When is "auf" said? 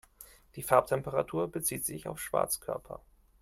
2.07-2.19